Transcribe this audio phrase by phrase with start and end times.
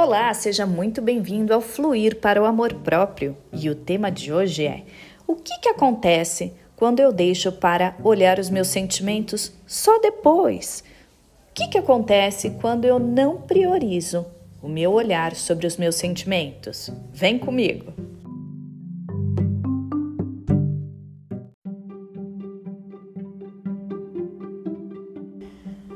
[0.00, 3.36] Olá, seja muito bem-vindo ao Fluir para o Amor Próprio.
[3.52, 4.84] E o tema de hoje é:
[5.26, 10.84] o que, que acontece quando eu deixo para olhar os meus sentimentos só depois?
[11.50, 14.24] O que, que acontece quando eu não priorizo
[14.62, 16.88] o meu olhar sobre os meus sentimentos?
[17.12, 17.92] Vem comigo!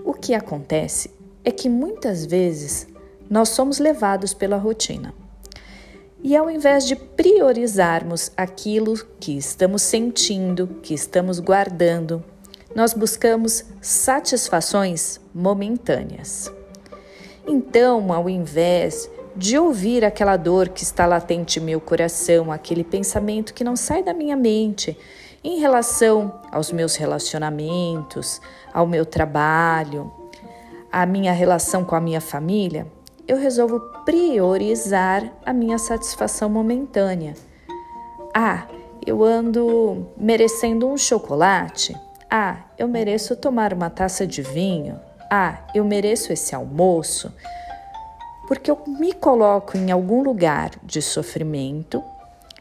[0.05, 1.09] O que acontece
[1.45, 2.92] é que muitas vezes
[3.33, 5.15] nós somos levados pela rotina.
[6.23, 12.23] E ao invés de priorizarmos aquilo que estamos sentindo, que estamos guardando,
[12.77, 16.53] nós buscamos satisfações momentâneas.
[17.47, 23.55] Então, ao invés de ouvir aquela dor que está latente em meu coração, aquele pensamento
[23.55, 24.95] que não sai da minha mente
[25.43, 28.43] em relação aos meus relacionamentos,
[28.75, 30.13] ao meu trabalho,
[30.93, 32.87] à minha relação com a minha família,
[33.27, 37.35] eu resolvo priorizar a minha satisfação momentânea.
[38.35, 38.67] Ah,
[39.07, 41.97] eu ando merecendo um chocolate.
[42.31, 44.99] Ah, eu mereço tomar uma taça de vinho.
[45.31, 47.33] Ah, eu mereço esse almoço.
[48.49, 52.03] Porque eu me coloco em algum lugar de sofrimento,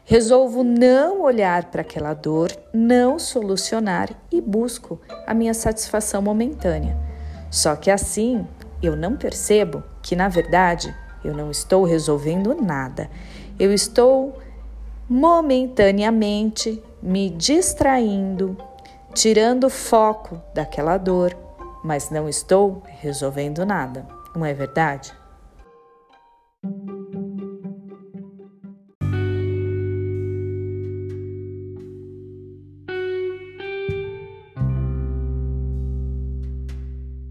[0.04, 6.96] resolvo não olhar para aquela dor, não solucionar e busco a minha satisfação momentânea.
[7.50, 8.46] Só que assim
[8.82, 13.08] eu não percebo que, na verdade, eu não estou resolvendo nada.
[13.58, 14.38] Eu estou
[15.08, 18.56] momentaneamente me distraindo,
[19.14, 21.36] tirando foco daquela dor,
[21.84, 24.06] mas não estou resolvendo nada.
[24.34, 25.12] Não é verdade?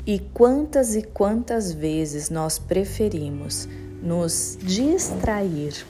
[0.05, 3.67] E quantas e quantas vezes nós preferimos
[4.01, 5.85] nos distrair,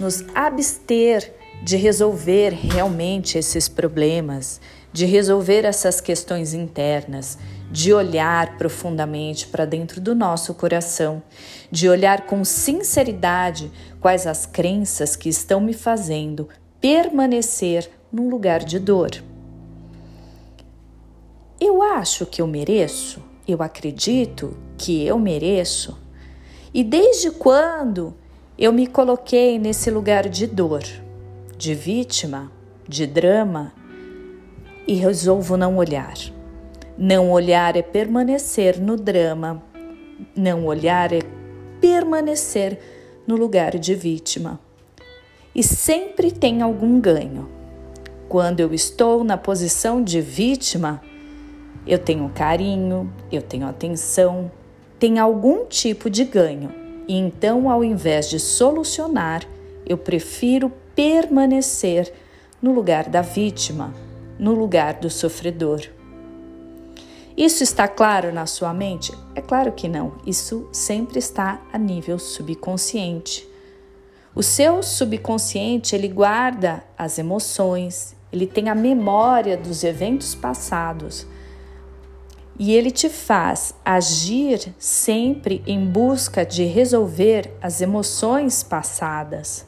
[0.00, 4.60] nos abster de resolver realmente esses problemas,
[4.92, 7.38] de resolver essas questões internas,
[7.70, 11.22] de olhar profundamente para dentro do nosso coração,
[11.70, 13.70] de olhar com sinceridade
[14.00, 16.48] quais as crenças que estão me fazendo
[16.80, 19.10] permanecer num lugar de dor.
[21.60, 25.98] Eu acho que eu mereço, eu acredito que eu mereço.
[26.74, 28.14] E desde quando
[28.58, 30.82] eu me coloquei nesse lugar de dor,
[31.56, 32.50] de vítima,
[32.88, 33.72] de drama
[34.86, 36.16] e resolvo não olhar?
[36.98, 39.62] Não olhar é permanecer no drama,
[40.34, 41.20] não olhar é
[41.80, 42.78] permanecer
[43.26, 44.58] no lugar de vítima.
[45.54, 47.48] E sempre tem algum ganho.
[48.28, 51.00] Quando eu estou na posição de vítima,
[51.86, 54.50] eu tenho carinho, eu tenho atenção,
[54.98, 56.70] tem algum tipo de ganho.
[57.06, 59.44] E então, ao invés de solucionar,
[59.86, 62.12] eu prefiro permanecer
[62.60, 63.94] no lugar da vítima,
[64.38, 65.82] no lugar do sofredor.
[67.36, 69.12] Isso está claro na sua mente?
[69.34, 70.14] É claro que não.
[70.26, 73.46] Isso sempre está a nível subconsciente.
[74.34, 81.26] O seu subconsciente, ele guarda as emoções, ele tem a memória dos eventos passados
[82.58, 89.66] e ele te faz agir sempre em busca de resolver as emoções passadas.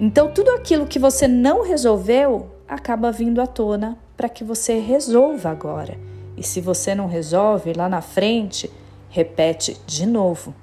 [0.00, 5.50] Então, tudo aquilo que você não resolveu acaba vindo à tona para que você resolva
[5.50, 5.96] agora.
[6.36, 8.70] E se você não resolve lá na frente,
[9.08, 10.54] repete de novo.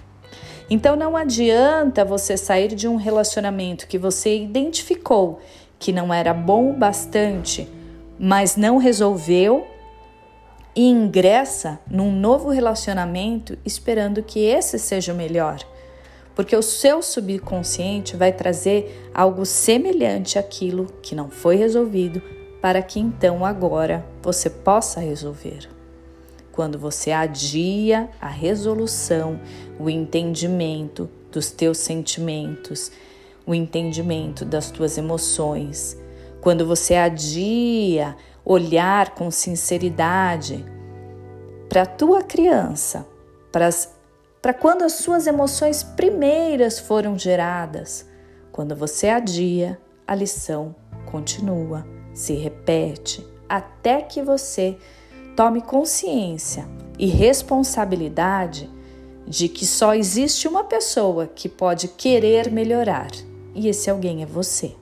[0.69, 5.39] Então, não adianta você sair de um relacionamento que você identificou
[5.79, 7.67] que não era bom o bastante,
[8.19, 9.65] mas não resolveu
[10.79, 15.59] e ingressa num novo relacionamento esperando que esse seja o melhor,
[16.33, 22.21] porque o seu subconsciente vai trazer algo semelhante àquilo que não foi resolvido
[22.61, 25.67] para que então agora você possa resolver.
[26.49, 29.37] Quando você adia a resolução,
[29.77, 32.89] o entendimento dos teus sentimentos,
[33.45, 35.97] o entendimento das tuas emoções,
[36.39, 38.15] quando você adia
[38.51, 40.65] olhar com sinceridade
[41.69, 43.07] para a tua criança,
[44.41, 48.07] para quando as suas emoções primeiras foram geradas.
[48.51, 50.75] Quando você adia, a lição
[51.11, 54.75] continua, se repete, até que você
[55.35, 56.67] tome consciência
[56.97, 58.67] e responsabilidade
[59.27, 63.11] de que só existe uma pessoa que pode querer melhorar,
[63.53, 64.78] e esse alguém é você.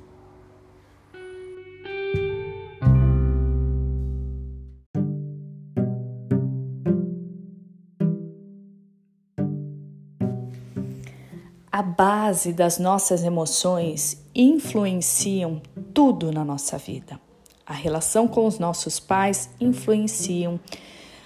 [11.78, 15.62] A base das nossas emoções influenciam
[15.94, 17.20] tudo na nossa vida.
[17.64, 20.60] A relação com os nossos pais influenciam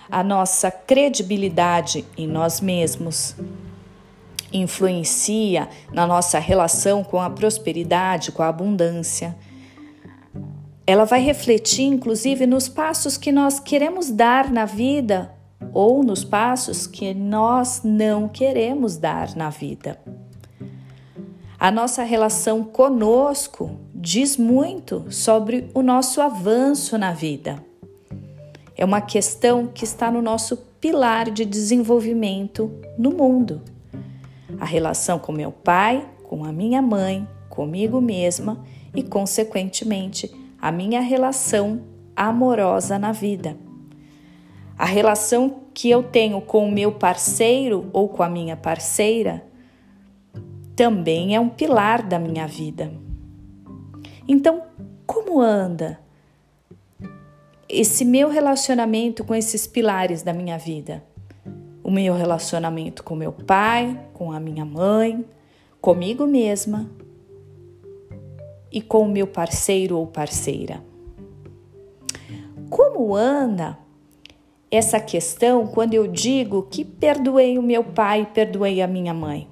[0.10, 3.34] a nossa credibilidade em nós mesmos,
[4.52, 9.38] influencia na nossa relação com a prosperidade, com a abundância.
[10.86, 15.34] Ela vai refletir, inclusive, nos passos que nós queremos dar na vida
[15.72, 19.98] ou nos passos que nós não queremos dar na vida.
[21.62, 27.64] A nossa relação conosco diz muito sobre o nosso avanço na vida.
[28.76, 33.62] É uma questão que está no nosso pilar de desenvolvimento no mundo.
[34.60, 38.66] A relação com meu pai, com a minha mãe, comigo mesma
[38.96, 41.84] e, consequentemente, a minha relação
[42.16, 43.56] amorosa na vida.
[44.76, 49.51] A relação que eu tenho com o meu parceiro ou com a minha parceira
[50.76, 52.92] também é um pilar da minha vida.
[54.28, 54.64] Então,
[55.06, 56.00] como anda
[57.68, 61.04] esse meu relacionamento com esses pilares da minha vida?
[61.84, 65.26] O meu relacionamento com meu pai, com a minha mãe,
[65.82, 66.90] comigo mesma
[68.72, 70.82] e com o meu parceiro ou parceira.
[72.70, 73.78] Como anda
[74.70, 79.50] essa questão quando eu digo que perdoei o meu pai perdoei a minha mãe?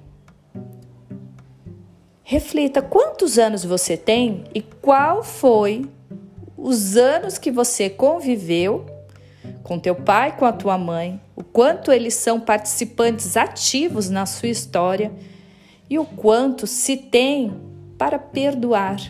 [2.30, 5.90] Reflita quantos anos você tem e qual foi
[6.56, 8.86] os anos que você conviveu
[9.64, 14.48] com teu pai, com a tua mãe, o quanto eles são participantes ativos na sua
[14.48, 15.12] história
[15.88, 17.52] e o quanto se tem
[17.98, 19.00] para perdoar.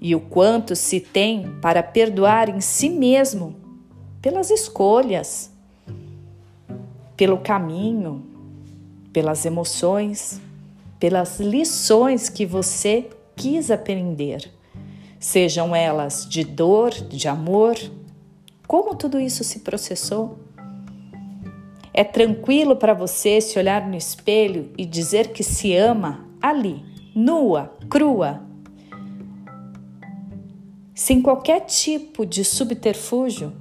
[0.00, 3.54] E o quanto se tem para perdoar em si mesmo
[4.20, 5.48] pelas escolhas,
[7.16, 8.26] pelo caminho,
[9.12, 10.40] pelas emoções
[10.98, 14.50] pelas lições que você quis aprender,
[15.18, 17.76] sejam elas de dor, de amor.
[18.66, 20.38] Como tudo isso se processou?
[21.94, 26.84] É tranquilo para você se olhar no espelho e dizer que se ama ali,
[27.14, 28.42] nua, crua,
[30.98, 33.52] sem qualquer tipo de subterfúgio?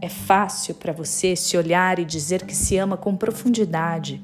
[0.00, 4.20] É fácil para você se olhar e dizer que se ama com profundidade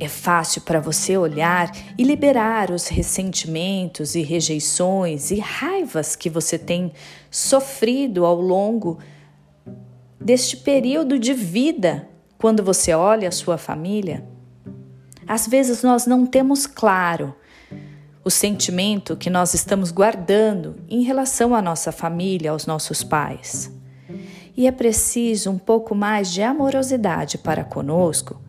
[0.00, 6.58] é fácil para você olhar e liberar os ressentimentos e rejeições e raivas que você
[6.58, 6.90] tem
[7.30, 8.98] sofrido ao longo
[10.18, 12.08] deste período de vida
[12.38, 14.24] quando você olha a sua família.
[15.28, 17.34] Às vezes nós não temos claro
[18.24, 23.70] o sentimento que nós estamos guardando em relação à nossa família, aos nossos pais.
[24.56, 28.40] E é preciso um pouco mais de amorosidade para conosco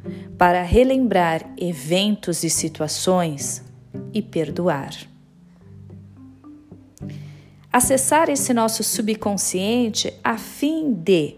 [0.41, 3.63] para relembrar eventos e situações
[4.11, 4.89] e perdoar.
[7.71, 11.35] Acessar esse nosso subconsciente a fim de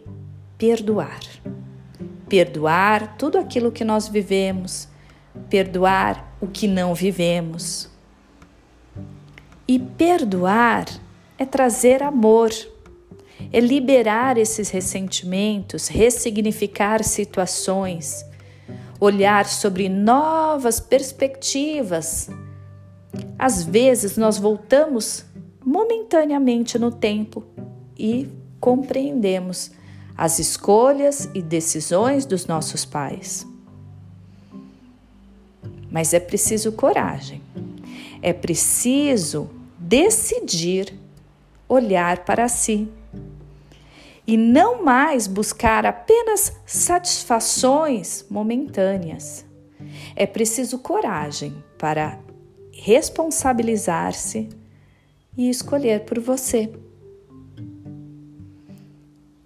[0.57, 1.19] perdoar.
[2.29, 4.87] Perdoar tudo aquilo que nós vivemos,
[5.49, 7.89] perdoar o que não vivemos.
[9.67, 10.85] E perdoar
[11.37, 12.51] é trazer amor
[13.51, 18.25] é liberar esses ressentimentos, ressignificar situações,
[19.03, 22.29] olhar sobre novas perspectivas.
[23.37, 25.25] Às vezes nós voltamos
[25.63, 27.43] momentaneamente no tempo
[27.97, 28.29] e
[28.59, 29.71] compreendemos
[30.17, 33.45] as escolhas e decisões dos nossos pais.
[35.91, 37.41] Mas é preciso coragem,
[38.21, 40.97] é preciso decidir
[41.67, 42.87] olhar para si
[44.25, 49.45] e não mais buscar apenas satisfações momentâneas.
[50.15, 52.19] É preciso coragem para
[52.71, 54.49] responsabilizar-se
[55.37, 56.71] e escolher por você.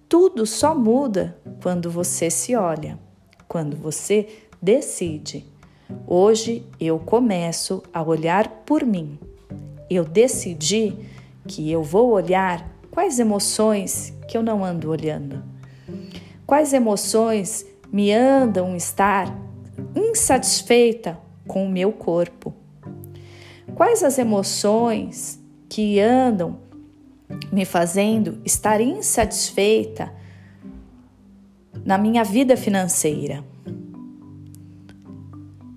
[0.08, 2.98] Tudo só muda quando você se olha,
[3.46, 4.28] quando você
[4.60, 5.44] decide.
[6.06, 9.18] Hoje eu começo a olhar por mim.
[9.90, 10.96] Eu decidi
[11.46, 15.42] que eu vou olhar quais emoções que eu não ando olhando?
[16.46, 19.26] Quais emoções me andam estar
[19.94, 22.54] insatisfeita com o meu corpo?
[23.74, 26.58] Quais as emoções que andam
[27.52, 30.12] me fazendo estar insatisfeita
[31.84, 33.44] na minha vida financeira?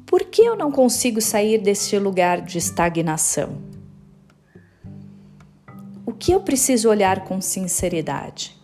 [0.06, 3.71] Por que eu não consigo sair desse lugar de estagnação?
[6.22, 8.56] Que eu preciso olhar com sinceridade?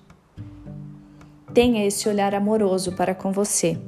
[1.56, 3.80] Tenha esse olhar amoroso para com você.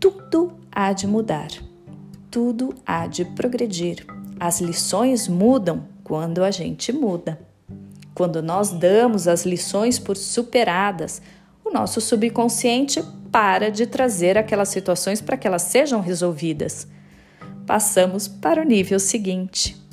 [0.00, 1.48] tudo há de mudar,
[2.30, 4.06] tudo há de progredir.
[4.40, 7.38] As lições mudam quando a gente muda.
[8.14, 11.20] Quando nós damos as lições por superadas,
[11.62, 16.86] o nosso subconsciente para de trazer aquelas situações para que elas sejam resolvidas.
[17.66, 19.87] Passamos para o nível seguinte.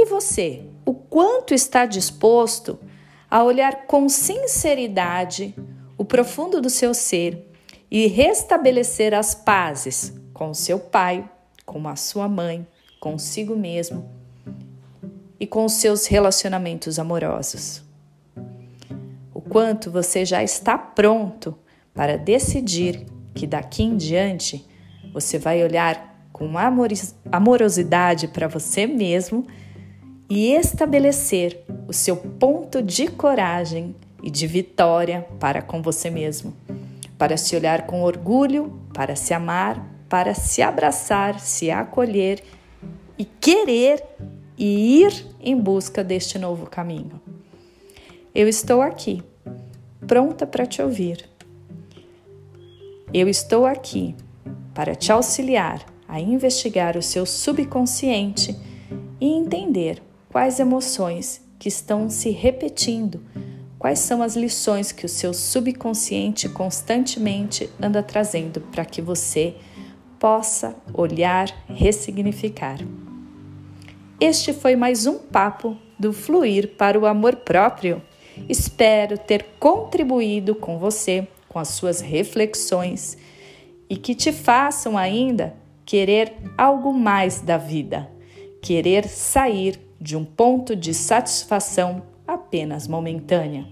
[0.00, 2.78] E você, o quanto está disposto
[3.30, 5.54] a olhar com sinceridade
[5.98, 7.52] o profundo do seu ser
[7.90, 11.30] e restabelecer as pazes com seu pai,
[11.66, 12.66] com a sua mãe,
[12.98, 14.10] consigo mesmo
[15.38, 17.82] e com os seus relacionamentos amorosos?
[19.34, 21.54] O quanto você já está pronto
[21.92, 23.04] para decidir
[23.34, 24.66] que daqui em diante
[25.12, 26.50] você vai olhar com
[27.30, 29.46] amorosidade para você mesmo
[30.30, 36.54] e estabelecer o seu ponto de coragem e de vitória para com você mesmo,
[37.18, 42.44] para se olhar com orgulho, para se amar, para se abraçar, se acolher
[43.18, 44.04] e querer
[44.56, 47.20] e ir em busca deste novo caminho.
[48.32, 49.20] Eu estou aqui,
[50.06, 51.28] pronta para te ouvir.
[53.12, 54.14] Eu estou aqui
[54.72, 58.56] para te auxiliar a investigar o seu subconsciente
[59.20, 63.20] e entender quais emoções que estão se repetindo,
[63.78, 69.56] quais são as lições que o seu subconsciente constantemente anda trazendo para que você
[70.20, 72.78] possa olhar, ressignificar.
[74.20, 78.00] Este foi mais um papo do Fluir para o Amor Próprio.
[78.48, 83.18] Espero ter contribuído com você, com as suas reflexões
[83.88, 88.08] e que te façam ainda querer algo mais da vida,
[88.62, 93.66] querer sair de um ponto de satisfação apenas momentânea.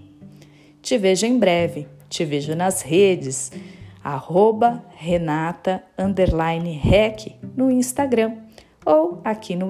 [0.81, 3.51] Te vejo em breve, te vejo nas redes,
[4.03, 5.83] arroba Renata
[6.81, 8.37] Rec no Instagram
[8.85, 9.69] ou aqui no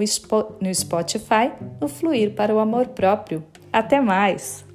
[0.73, 1.51] Spotify,
[1.81, 3.43] no Fluir para o Amor Próprio.
[3.71, 4.65] Até mais!